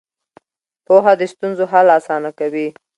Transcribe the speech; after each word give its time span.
پوهه 0.85 1.13
د 1.19 1.21
ستونزو 1.33 1.63
حل 1.71 1.87
اسانه 1.99 2.31
کوي. 2.39 2.67